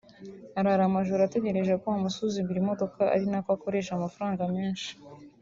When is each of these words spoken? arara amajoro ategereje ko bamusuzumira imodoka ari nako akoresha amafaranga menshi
arara 0.59 0.83
amajoro 0.87 1.19
ategereje 1.23 1.73
ko 1.81 1.85
bamusuzumira 1.93 2.57
imodoka 2.63 2.99
ari 3.13 3.25
nako 3.31 3.49
akoresha 3.57 3.91
amafaranga 3.93 4.41
menshi 4.55 4.89